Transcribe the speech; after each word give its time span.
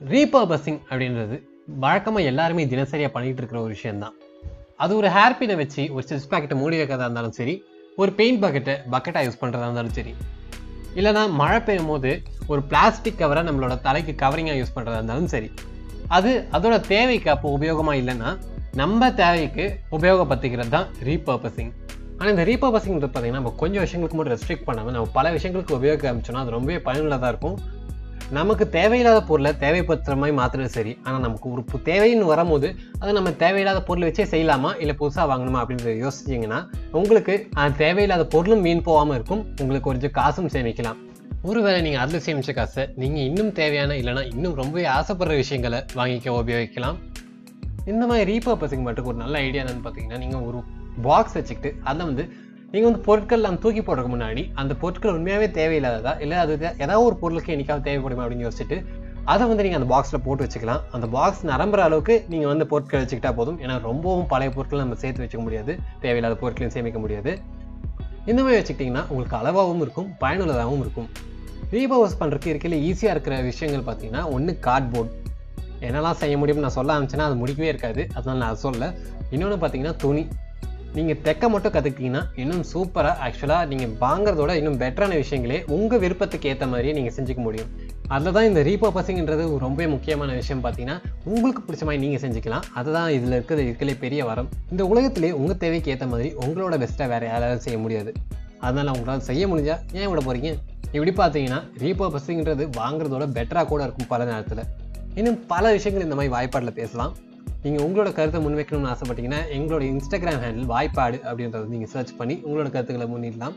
Repurposing 0.00 0.80
அப்படின்றது 0.90 1.36
வழக்கமாக 1.68 2.24
எல்லாருமே 2.24 2.64
தினசரியாக 2.66 3.12
பண்ணிகிட்டு 3.14 3.36
இருக்கிற 3.36 3.62
ஒரு 3.62 3.68
விஷயந்தான் 3.68 4.14
அது 4.78 4.96
ஒரு 4.96 5.08
ஹேர்பினை 5.08 5.56
வச்சு 5.56 5.92
ஒரு 5.92 6.06
சிப்ஸ் 6.06 6.28
பேக்கெட்டை 6.28 6.56
மூடி 6.58 6.76
வைக்கிறதா 6.76 7.04
இருந்தாலும் 7.04 7.32
சரி 7.32 7.62
ஒரு 7.98 8.12
பெயிண்ட் 8.12 8.42
பக்கெட்டை 8.44 8.74
பக்கெட்டாக 8.90 9.24
யூஸ் 9.24 9.40
பண்ணுறதா 9.42 9.64
இருந்தாலும் 9.64 9.92
சரி. 9.92 10.14
இல்லைனா 10.96 11.28
மழை 11.30 11.60
பெய்யும் 11.60 11.86
போது 11.86 12.22
ஒரு 12.48 12.62
பிளாஸ்டிக் 12.62 13.18
கவரை 13.18 13.42
நம்மளோட 13.42 13.80
தலைக்கு 13.80 14.12
கவரிங்காக 14.14 14.56
யூஸ் 14.56 14.74
பண்ணுறதா 14.76 14.96
இருந்தாலும் 14.96 15.26
சரி. 15.26 15.50
அது 16.08 16.48
அதோட 16.52 16.80
தேவைக்கு 16.86 17.30
அப்போ 17.30 17.48
உபயோகமாக 17.58 17.96
இல்லைன்னா 17.96 18.30
நம்ம 18.74 19.10
தேவைக்கு 19.12 19.78
உபயோகப்படுத்திக்கிறது 19.92 20.68
தான் 20.68 20.88
ரீபர்பஸிங் 21.02 21.72
ஆனால் 22.18 22.30
இந்த 22.30 22.44
ரீபர்பஸிங்கிறது 22.44 23.06
பார்த்தீங்கன்னா 23.06 23.40
நம்ம 23.42 23.50
கொஞ்சம் 23.56 23.82
விஷயங்களுக்கு 23.82 24.16
மட்டும் 24.16 24.34
ரெஸ்ட்ரிக்ட் 24.34 24.64
பண்ணாமல் 24.64 24.92
நம்ம 24.92 25.08
பல 25.12 25.30
விஷயங்களுக்கு 25.30 25.76
உபயோக 25.76 26.08
ஆரம்பிச்சோம்னா 26.10 26.38
அது 26.38 26.50
ரொம்பவே 26.50 26.78
பயனுள்ளதாக 26.78 27.28
இருக்கும். 27.28 27.56
நமக்கு 28.38 28.64
தேவையில்லாத 28.68 29.20
பொருளை 29.28 29.50
தேவைப்படுத்துகிற 29.62 30.16
மாதிரி 30.20 30.34
மாற்றுறது 30.38 30.70
சரி. 30.74 30.92
ஆனால் 31.02 31.22
நமக்கு 31.24 31.46
ஒரு 31.52 31.62
தேவைன்னு 31.88 32.26
வரும்போது 32.32 32.68
அதை 33.00 33.12
நம்ம 33.16 33.30
தேவையில்லாத 33.42 33.80
பொருளை 33.88 34.04
வச்சே 34.08 34.26
செய்யலாமா? 34.32 34.70
இல்லை 34.82 34.94
புதுசாக 35.00 35.24
வாங்கணுமா? 35.30 35.60
அப்படின்றத 35.62 35.94
யோசிச்சிங்கன்னா 36.04 36.60
உங்களுக்கு 37.00 37.34
அந்த 37.62 37.76
தேவையில்லாத 37.84 38.26
பொருளும் 38.34 38.62
வீண் 38.66 38.82
போகாமல் 38.88 39.16
இருக்கும். 39.18 39.42
உங்களுக்கு 39.60 39.88
கொஞ்சம் 39.90 40.14
காசும் 40.18 40.50
சேமிக்கலாம். 40.56 41.00
ஒருவேளை 41.42 41.78
நீங்கள் 41.86 42.02
அதில் 42.02 42.24
சேமிச்ச 42.26 42.52
காசை 42.54 42.82
நீங்கள் 43.02 43.24
இன்னும் 43.28 43.52
தேவையான 43.60 43.96
இல்லைனா 44.00 44.24
இன்னும் 44.34 44.54
ரொம்பவே 44.54 44.84
ஆசைப்படுற 44.98 45.36
விஷயங்களை 45.42 45.80
வாங்கிக்க 46.00 46.30
உபயோகிக்கலாம். 46.40 46.98
இந்த 47.92 48.04
மாதிரி 48.06 48.24
ரீபர்பஸிங் 48.32 48.86
மட்டும் 48.88 49.08
ஒரு 49.12 49.18
நல்ல 49.24 49.38
ஐடியா 49.46 49.62
என்னன்னு 49.64 49.84
பார்த்தீங்கன்னா 49.86 50.18
நீங்கள் 50.24 50.44
ஒரு 50.50 50.58
பாக்ஸ் 51.02 51.36
வச்சுக்கிட்டு 51.38 51.70
அதை 51.90 52.06
வந்து 52.06 52.24
நீங்கள் 52.72 52.88
வந்து 52.88 53.04
பொருட்கள் 53.06 53.44
நம்ம 53.44 53.58
தூக்கி 53.62 53.80
போடுறதுக்கு 53.86 54.12
முன்னாடி 54.14 54.42
அந்த 54.60 54.72
பொருட்கள் 54.80 55.14
உண்மையாகவே 55.16 55.46
தேவையில்லாததா? 55.56 56.12
இல்லை 56.24 56.36
அது 56.42 56.52
ஏதாவது 56.84 57.04
ஒரு 57.06 57.16
பொருளுக்கு 57.22 57.52
என்னைக்காவது 57.54 57.86
தேவைப்படுமா 57.86 58.22
அப்படின்னு 58.24 58.44
யோசிச்சுட்டு 58.46 58.76
அதை 59.32 59.44
வந்து 59.50 59.64
நீங்கள் 59.64 59.80
அந்த 59.80 59.88
பாக்ஸில் 59.92 60.22
போட்டு 60.26 60.44
வச்சுக்கலாம். 60.44 60.82
அந்த 60.96 61.06
பாக்ஸ் 61.14 61.40
நிரம்புற 61.50 61.80
அளவுக்கு 61.86 62.14
நீங்கள் 62.32 62.50
வந்து 62.52 62.66
பொருட்கள் 62.72 63.02
வச்சுக்கிட்டா 63.02 63.32
போதும். 63.38 63.58
ஏன்னா 63.64 63.74
ரொம்பவும் 63.88 64.28
பழைய 64.32 64.50
பொருட்கள் 64.56 64.82
நம்ம 64.82 64.98
சேர்த்து 65.02 65.22
வச்சுக்க 65.24 65.42
முடியாது. 65.46 65.72
தேவையில்லாத 66.04 66.36
பொருட்களையும் 66.42 66.74
சேமிக்க 66.76 67.00
முடியாது. 67.04 67.32
இந்த 68.30 68.40
மாதிரி 68.42 68.58
வச்சுக்கிட்டிங்கன்னா 68.60 69.04
உங்களுக்கு 69.12 69.36
அளவாகவும் 69.40 69.82
இருக்கும் 69.86 70.08
பயனுள்ளதாகவும் 70.22 70.84
இருக்கும். 70.84 71.08
ரீபவர்ஸ் 71.74 72.18
பண்ணுறதுக்கு 72.20 72.52
இருக்கையில் 72.52 72.78
ஈஸியாக 72.90 73.14
இருக்கிற 73.16 73.36
விஷயங்கள் 73.50 73.84
பார்த்தீங்கன்னா 73.88 74.22
ஒன்று 74.36 74.54
கார்ட்போர்ட் 74.68 75.12
என்னெல்லாம் 75.88 76.20
செய்ய 76.22 76.36
முடியும்னு 76.42 76.66
நான் 76.66 76.78
சொல்ல 76.78 76.94
ஆரம்பிச்சேன்னா 76.96 77.26
அது 77.30 77.38
முடிக்கவே 77.42 77.68
இருக்காது. 77.72 78.04
அதனால் 78.16 78.42
நான் 78.46 78.62
சொல்ல 78.66 78.92
இன்னொன்று 79.34 79.58
பார்த்தீங்கன்னா 79.62 79.96
துணி. 80.04 80.24
நீங்கள் 80.96 81.18
தைக்க 81.24 81.48
மட்டும் 81.52 81.72
கற்றுக்கிட்டீங்கன்னா 81.74 82.22
இன்னும் 82.42 82.62
சூப்பராக 82.70 83.20
ஆக்சுவலாக 83.26 83.66
நீங்கள் 83.72 83.92
வாங்குறதோட 84.04 84.52
இன்னும் 84.60 84.78
பெட்டரான 84.80 85.18
விஷயங்களே 85.22 85.58
உங்கள் 85.76 86.00
விருப்பத்துக்கு 86.04 86.48
ஏற்ற 86.52 86.66
மாதிரியே 86.72 86.94
நீங்கள் 86.96 87.14
செஞ்சுக்க 87.18 87.42
முடியும். 87.46 87.70
அதில் 88.14 88.34
தான் 88.36 88.48
இந்த 88.48 88.60
ரீபர்பஸிங்கிறது 88.68 89.44
ரொம்ப 89.66 89.86
முக்கியமான 89.94 90.30
விஷயம் 90.40 90.62
பார்த்தீங்கன்னா 90.64 90.96
உங்களுக்கு 91.32 91.62
பிடிச்ச 91.68 91.84
மாதிரி 91.88 92.02
நீங்கள் 92.06 92.22
செஞ்சுக்கலாம். 92.24 92.66
அதுதான் 92.80 93.08
இதில் 93.16 93.36
இருக்கிறது 93.38 93.64
இருக்கலே 93.68 93.96
பெரிய 94.04 94.24
வரம். 94.30 94.50
இந்த 94.72 94.84
உலகத்திலே 94.92 95.30
உங்கள் 95.40 95.60
தேவைக்கு 95.64 95.94
ஏற்ற 95.94 96.08
மாதிரி 96.14 96.30
உங்களோட 96.44 96.76
பெஸ்ட்டாக 96.84 97.08
வேறு 97.14 97.30
யாராவது 97.32 97.64
செய்ய 97.68 97.78
முடியாது. 97.84 98.12
அதனால் 98.66 98.94
உங்களால் 98.96 99.26
செய்ய 99.30 99.44
முடிஞ்சால் 99.52 99.82
ஏன் 100.00 100.10
விட 100.12 100.20
போகிறீங்க 100.26 100.50
இப்படி 100.94 101.12
பார்த்தீங்கன்னா 101.22 101.62
ரீபர்பஸிங்கிறது 101.84 102.64
வாங்குறதோட 102.82 103.26
பெட்டராக 103.38 103.66
கூட 103.72 103.82
இருக்கும் 103.86 104.12
பல 104.14 104.24
நேரத்தில். 104.32 104.66
இன்னும் 105.18 105.40
பல 105.52 105.64
விஷயங்கள் 105.76 106.06
இந்த 106.06 106.16
மாதிரி 106.18 106.34
வாய்ப்பாடில் 106.36 106.78
பேசலாம். 106.82 107.14
நீங்கள் 107.64 107.82
உங்களோட 107.86 108.10
கருத்தை 108.12 108.38
முன்வைக்கணும்னு 108.44 108.90
ஆசைப்பட்டீங்கன்னா 108.92 109.40
எங்களோட 109.56 109.82
இன்ஸ்டாகிராம் 109.88 110.38
ஹேண்டில் 110.44 110.68
வாய்ப்பாடு 110.70 111.18
அப்படின்றத 111.30 111.66
நீங்கள் 111.72 111.90
சர்ச் 111.94 112.12
பண்ணி 112.16 112.36
உங்களோட 112.46 112.68
கருத்துக்களை 112.74 113.06
முன்னிடலாம். 113.14 113.56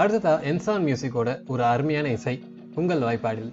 அடுத்ததா 0.00 0.32
என்சான் 0.50 0.86
மியூசிக்கோட 0.86 1.32
ஒரு 1.46 1.64
அருமையான 1.64 2.08
இசை 2.08 2.34
உங்கள் 2.74 3.04
வாய்ப்பாடில். 3.08 3.52